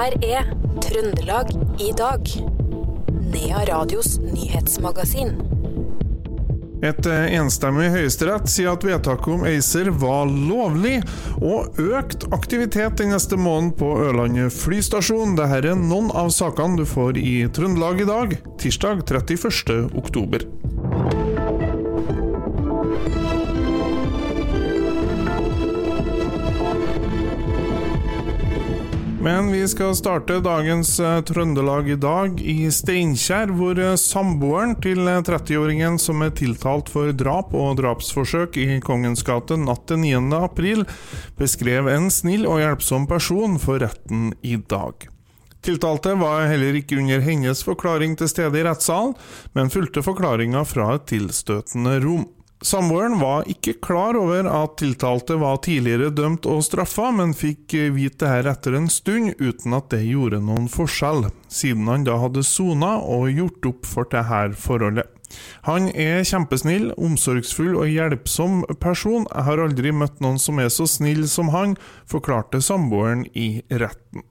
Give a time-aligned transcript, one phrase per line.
[0.00, 0.46] her er
[0.80, 1.50] Trøndelag
[1.80, 2.28] i dag.
[3.32, 5.34] Nea Radios nyhetsmagasin.
[6.80, 11.02] Et eh, enstemmig høyesterett sier at vedtaket om ACER var lovlig,
[11.44, 15.36] og økt aktivitet den neste måneden på Ørland flystasjon.
[15.36, 19.90] Dette er noen av sakene du får i Trøndelag i dag, tirsdag 31.
[20.00, 20.48] oktober.
[29.22, 35.04] Men vi skal starte dagens eh, Trøndelag i dag i Steinkjer, hvor eh, samboeren til
[35.04, 40.22] 30-åringen eh, som er tiltalt for drap og drapsforsøk i Kongens gate natt til 9.
[40.40, 40.86] april,
[41.36, 45.04] beskrev en snill og hjelpsom person for retten i dag.
[45.68, 49.12] Tiltalte var heller ikke under hennes forklaring til stede i rettssalen,
[49.52, 52.24] men fulgte forklaringa fra et tilstøtende rom.
[52.62, 58.28] Samboeren var ikke klar over at tiltalte var tidligere dømt og straffa, men fikk vite
[58.28, 62.98] dette etter en stund, uten at det gjorde noen forskjell, siden han da hadde sona
[63.00, 65.08] og gjort opp for dette forholdet.
[65.64, 70.84] Han er kjempesnill, omsorgsfull og hjelpsom person, jeg har aldri møtt noen som er så
[70.90, 71.78] snill som han,
[72.10, 74.26] forklarte samboeren i retten.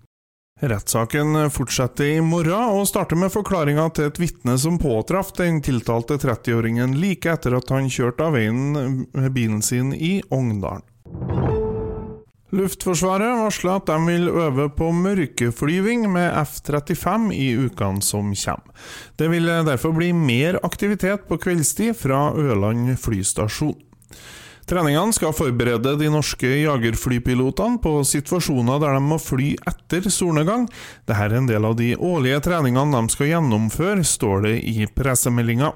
[0.60, 6.18] Rettssaken fortsetter i morgen, og starter med forklaringa til et vitne som påtraff den tiltalte
[6.20, 10.84] 30-åringen like etter at han kjørte av veien med bilen sin i Ogndalen.
[12.50, 18.88] Luftforsvaret varsler at de vil øve på mørkeflyving med F-35 i ukene som kommer.
[19.22, 23.78] Det vil derfor bli mer aktivitet på kveldstid fra Ørland flystasjon.
[24.70, 30.68] Treningene skal forberede de norske jagerflypilotene på situasjoner der de må fly etter solnedgang.
[31.10, 35.72] Dette er en del av de årlige treningene de skal gjennomføre, står det i pressemeldinga.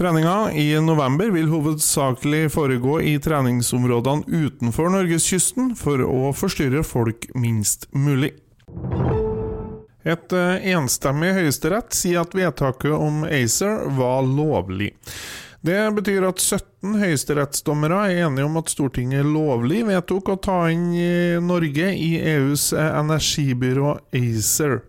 [0.00, 7.90] Treninga i november vil hovedsakelig foregå i treningsområdene utenfor norgeskysten, for å forstyrre folk minst
[7.92, 8.32] mulig.
[10.04, 14.94] Et eh, enstemmig høyesterett sier at vedtaket om ACER var lovlig.
[15.64, 20.90] Det betyr at 17 høyesterettsdommere er enige om at Stortinget lovlig vedtok å ta inn
[21.48, 24.82] Norge i EUs energibyrå ACER.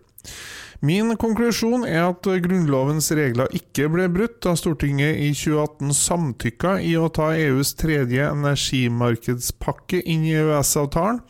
[0.84, 6.92] Min konklusjon er at Grunnlovens regler ikke ble brutt da Stortinget i 2018 samtykka i
[7.00, 11.22] å ta EUs tredje energimarkedspakke inn i EØS-avtalen.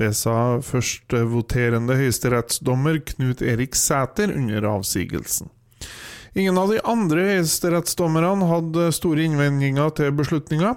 [0.00, 5.54] Det sa førstvoterende høyesterettsdommer Knut Erik Sæter under avsigelsen.
[6.34, 10.76] Ingen av de andre høyesterettsdommerne hadde store innvendinger til beslutninga.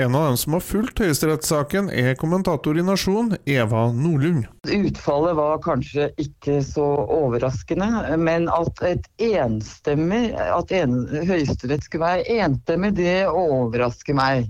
[0.00, 4.46] En av dem som har fulgt høyesterettssaken, er kommentator i Nasjon, Eva Nordlund.
[4.64, 12.40] Utfallet var kanskje ikke så overraskende, men at et enstemmig, at en, Høyesterett skulle være
[12.46, 14.48] enstemmig, det overrasker meg.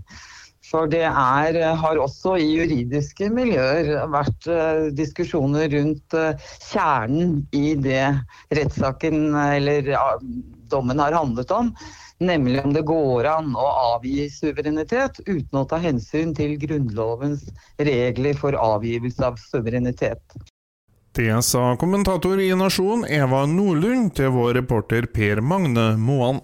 [0.65, 6.33] For det er, har også i juridiske miljøer vært uh, diskusjoner rundt uh,
[6.71, 8.07] kjernen i det
[8.57, 9.93] rettssaken eller
[10.73, 11.71] dommen har handlet om.
[12.25, 13.67] Nemlig om det går an å
[13.97, 17.45] avgi suverenitet uten å ta hensyn til Grunnlovens
[17.77, 20.23] regler for avgivelse av suverenitet.
[21.15, 26.41] Det sa kommentator i Nasjon Eva Nordlund til vår reporter Per Magne Moan.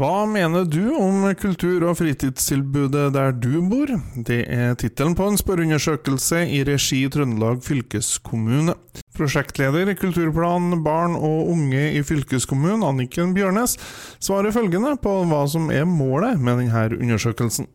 [0.00, 3.90] Hva mener du om kultur- og fritidstilbudet der du bor?
[4.16, 8.78] Det er tittelen på en spørreundersøkelse i regi Trøndelag fylkeskommune.
[9.18, 13.76] Prosjektleder i Kulturplan barn og unge i fylkeskommunen, Anniken Bjørnes,
[14.24, 17.68] svarer følgende på hva som er målet med denne undersøkelsen.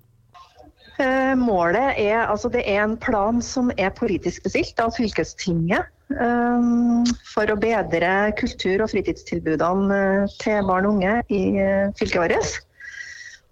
[0.97, 7.49] Eh, målet er, altså det er en plan som er politisk bestilt av fylkestinget for
[7.49, 12.57] å bedre kultur- og fritidstilbudene eh, til barn og unge i eh, fylket vårt.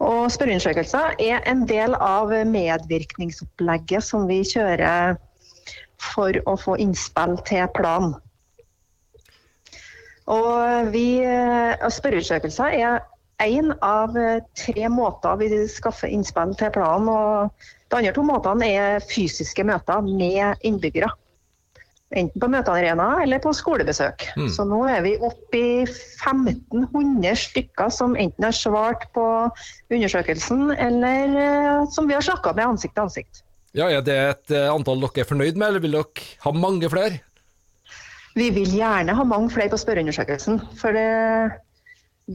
[0.03, 5.15] Og Spørreundersøkelser er en del av medvirkningsopplegget som vi kjører
[6.13, 8.13] for å få innspill til planen.
[10.29, 13.01] Og vi, eh, Spørreundersøkelser er
[13.43, 14.13] én av
[14.55, 17.09] tre måter vi skaffer innspill til planen.
[17.09, 17.49] og
[17.89, 21.09] De andre to måtene er fysiske møter med innbyggere.
[22.13, 24.27] Enten på møtearena eller på skolebesøk.
[24.37, 24.49] Mm.
[24.53, 29.25] Så nå er vi oppe i 1500 stykker som enten har svart på
[29.89, 33.43] undersøkelsen, eller uh, som vi har snakka med ansikt til ansikt.
[33.73, 36.91] Ja, Er det et uh, antall dere er fornøyd med, eller vil dere ha mange
[36.93, 37.23] flere?
[38.37, 40.61] Vi vil gjerne ha mange flere på spørreundersøkelsen.
[40.77, 41.57] For det,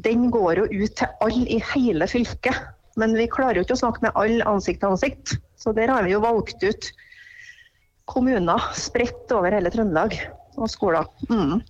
[0.06, 2.58] den går jo ut til alle i hele fylket.
[2.98, 5.36] Men vi klarer jo ikke å snakke med alle ansikt til ansikt.
[5.58, 6.90] Så der har vi jo valgt ut
[8.08, 10.16] kommuner spredt over hele Trøndelag,
[10.58, 11.08] og skoler.
[11.30, 11.60] Mm.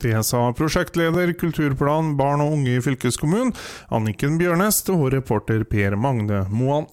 [0.00, 3.52] Det sa prosjektleder Kulturplan barn og unge i fylkeskommunen,
[3.92, 6.88] Anniken Bjørnes, vår reporter Per Magne Moan.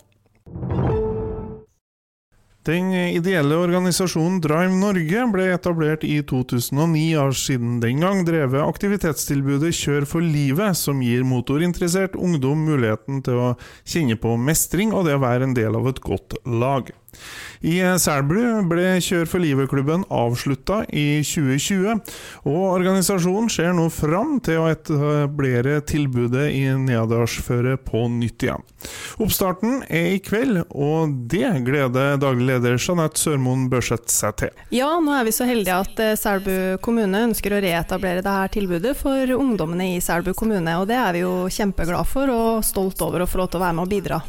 [2.68, 9.72] Den ideelle organisasjonen Drive Norge ble etablert i 2009, og siden den gang drevet aktivitetstilbudet
[9.78, 13.54] Kjør for livet, som gir motorinteressert ungdom muligheten til å
[13.88, 16.92] kjenne på mestring og det å være en del av et godt lag.
[17.66, 22.02] I Selbu ble Kjør for livet-klubben avslutta i 2020,
[22.46, 28.66] og organisasjonen ser nå fram til å etablere tilbudet i Neadalsføret på nytt igjen.
[29.22, 34.64] Oppstarten er i kveld, og det gleder daglig leder Jeanette Sørmoen Børseth seg til.
[34.76, 38.96] Ja, nå er vi så heldige at eh, Selbu kommune ønsker å reetablere dette tilbudet
[39.00, 43.24] for ungdommene i Selbu kommune, og det er vi jo kjempeglade for og stolt over
[43.24, 44.22] å få lov til å være med og bidra.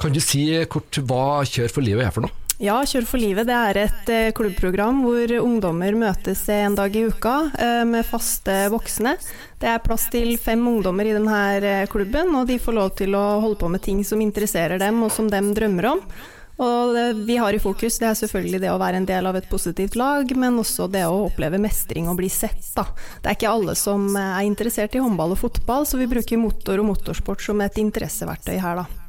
[0.00, 2.32] Kan du si kort hva Kjør for livet er for noe?
[2.60, 7.06] Ja, Kjør for livet det er et eh, klubbprogram hvor ungdommer møtes en dag i
[7.08, 9.14] uka eh, med faste voksne.
[9.60, 13.16] Det er plass til fem ungdommer i denne eh, klubben, og de får lov til
[13.16, 16.04] å holde på med ting som interesserer dem og som dem drømmer om.
[16.60, 19.48] Og vi har i fokus, det er selvfølgelig det å være en del av et
[19.48, 22.60] positivt lag, men også det å oppleve mestring og bli sett.
[22.76, 22.84] Da.
[23.20, 26.84] Det er ikke alle som er interessert i håndball og fotball, så vi bruker motor
[26.84, 28.99] og motorsport som et interesseverktøy her, da.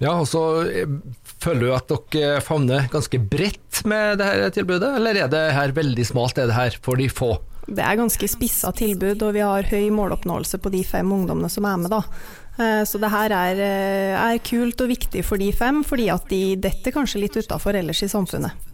[0.00, 0.88] Ja, og så eh,
[1.40, 6.04] Føler du at dere favner ganske bredt med dette tilbudet, eller er det her veldig
[6.04, 7.30] smalt, er det her for de få?
[7.64, 11.64] Det er ganske spissa tilbud, og vi har høy måloppnåelse på de fem ungdommene som
[11.64, 11.94] er med.
[11.94, 12.02] da.
[12.60, 16.28] Eh, så det her er, eh, er kult og viktig for de fem, fordi at
[16.28, 18.68] de detter kanskje litt utafor ellers i samfunnet.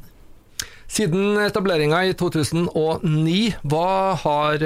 [0.90, 4.58] Siden etableringa i 2009, hva har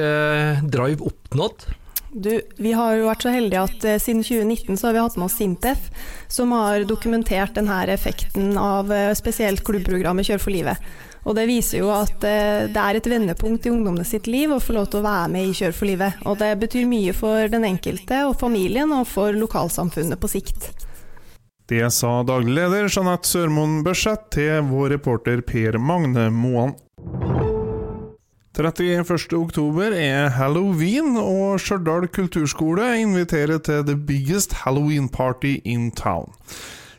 [0.65, 1.69] Drive oppnådd?
[2.13, 5.19] Du, vi har jo vært så heldige at eh, siden 2019 så har vi hatt
[5.21, 5.85] med oss Sintef,
[6.27, 10.91] som har dokumentert denne effekten av eh, spesielt klubbprogrammet Kjør for livet.
[11.29, 14.59] Og det viser jo at eh, det er et vendepunkt i ungdommene sitt liv å
[14.59, 16.23] få lov til å være med i Kjør for livet.
[16.27, 20.73] Og det betyr mye for den enkelte og familien, og for lokalsamfunnet på sikt.
[21.71, 26.75] Det sa daglig leder Jeanette Sørmoen Børseth til vår reporter Per Magne Moan.
[28.61, 36.29] 31.oktober er halloween, og Stjørdal kulturskole inviterer til the biggest halloween party in town.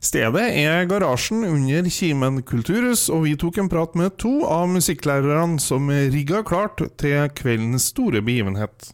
[0.01, 5.61] Stedet er garasjen under Kimen kulturhus, og vi tok en prat med to av musikklærerne
[5.61, 8.89] som rigga klart til kveldens store begivenhet.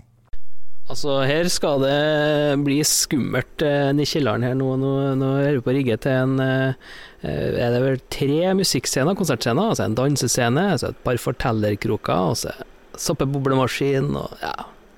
[0.87, 4.69] Altså, her skal det bli skummelt eh, i kjelleren her nå.
[4.79, 6.93] Nå, nå er vi på rigge til en eh,
[7.27, 9.73] Er det vel tre musikkscener, konsertscener?
[9.73, 12.55] Altså en dansescene, altså et par fortellerkroker, altså
[12.97, 14.55] så soppeboblemaskin og ja.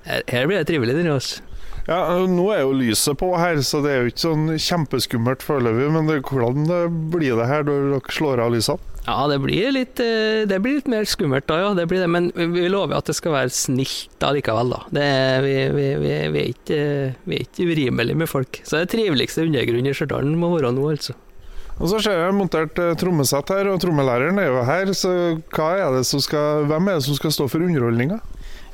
[0.09, 1.33] Her, blir det trivelig denne oss.
[1.89, 5.87] Ja, Nå er jo lyset på her, så det er jo ikke sånn kjempeskummelt foreløpig.
[5.95, 6.67] Men det, hvordan
[7.09, 8.85] blir det her når dere slår av lysene?
[9.07, 11.71] Ja, det blir, litt, eh, det blir litt mer skummelt da, ja.
[11.73, 12.09] Det blir det.
[12.13, 14.83] Men vi lover at det skal være snilt da likevel, da.
[14.93, 15.07] Det,
[15.47, 16.83] vi, vi, vi, vi, er ikke,
[17.25, 18.61] vi er ikke urimelige med folk.
[18.67, 21.17] Så det triveligste undergrunnen i Stjørdal må være nå, altså.
[21.79, 24.93] Og så ser jeg montert eh, trommesett her, og trommelæreren er jo her.
[24.93, 28.19] Så er det som skal, hvem er det som skal stå for underholdninga?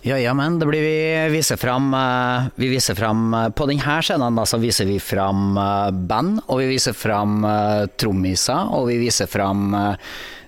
[0.06, 3.96] Ja, ja, men det blir vi viser fram eh, Vi viser fram eh, På denne
[4.06, 7.42] scenen da, så viser vi fram eh, band, og vi viser fram
[7.98, 9.74] trommiser, og vi viser fram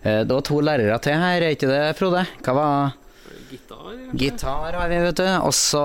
[0.04, 2.21] Det var to lærere til her, er ikke det, Frode?
[2.45, 2.94] Hva var
[3.48, 3.89] Gitar.
[4.13, 5.25] Gitar har vi, vet du.
[5.48, 5.83] Og så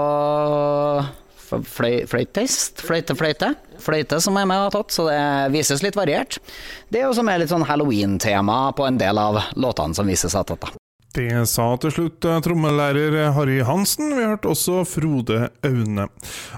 [2.10, 2.82] fløytist.
[2.82, 4.20] Fløyte, fløyte.
[4.20, 5.22] Som er med og tatt, så det
[5.54, 6.42] vises litt variert.
[6.90, 10.36] Det er jo som er litt sånn halloween-tema på en del av låtene som vises
[10.38, 10.81] av tatt.
[11.12, 14.14] Det sa til slutt eh, trommelærer Harry Hansen.
[14.16, 16.06] Vi hørte også Frode Aune.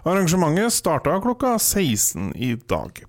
[0.06, 3.00] Arrangementet starta klokka 16 i dag.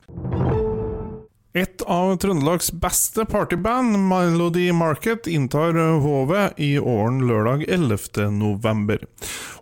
[1.56, 8.26] Et av Trøndelags beste partyband, Melody Market, inntar hovet i Åren lørdag 11.
[8.34, 9.06] november.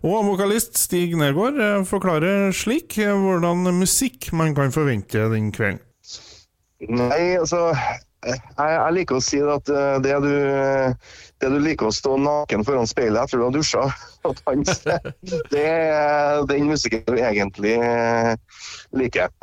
[0.00, 5.84] Og vokalist Stig Nergård eh, forklarer slik hvordan musikk man kan forvente den kvelden.
[6.88, 7.74] Nei, altså
[8.30, 10.32] jeg, jeg liker å si at eh, det du
[11.44, 13.84] det du liker å stå naken foran speilet etter du har dusja
[14.24, 14.98] og danse,
[15.52, 18.34] det er den musikken du egentlig eh,
[18.96, 19.32] liker.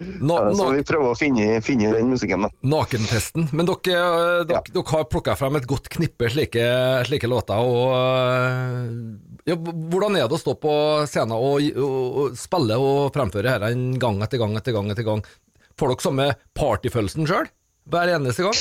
[0.00, 2.46] No, no, så vi prøver å finne, finne den musikken.
[2.66, 3.50] Nakentesten.
[3.56, 4.62] Men dere, eh, dere, ja.
[4.72, 6.64] dere har plukka frem et godt knippe slike,
[7.08, 7.60] slike låter.
[7.60, 10.74] og eh, ja, Hvordan er det å stå på
[11.08, 14.90] scenen og, og, og spille og fremføre dette en gang etter gang etter gang?
[14.92, 15.24] etter gang?
[15.80, 17.52] Får dere samme partyfølelsen sjøl
[17.92, 18.60] hver eneste gang?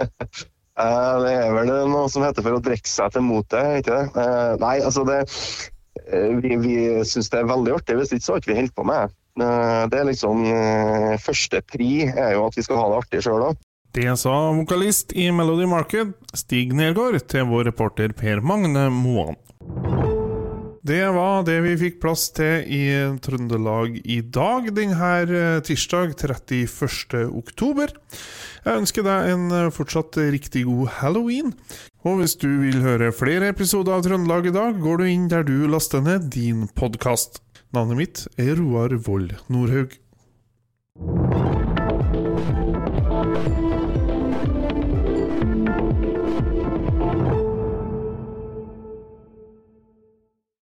[0.80, 4.22] Eh, det er vel noe som heter for å drikke seg til motet, ikke det?
[4.22, 5.18] Eh, nei, altså det
[6.06, 6.76] eh, Vi, vi
[7.08, 9.98] syns det er veldig artig, hvis ikke så har ikke vi holdt på med det.
[9.98, 10.42] er liksom
[11.22, 13.60] Første pri er jo at vi skal ha det artig sjøl òg.
[13.94, 19.38] Det sa vokalist i Melody Market, Stig Nergård, til vår reporter Per Magne Moan.
[20.80, 22.84] Det var det vi fikk plass til i
[23.20, 27.26] Trøndelag i dag, denne tirsdag 31.
[27.36, 27.92] oktober.
[28.64, 31.52] Jeg ønsker deg en fortsatt riktig god halloween.
[32.08, 35.44] Og hvis du vil høre flere episoder av Trøndelag i dag, går du inn der
[35.44, 37.42] du laster ned din podkast.
[37.76, 39.92] Navnet mitt er Roar Vold Nordhaug.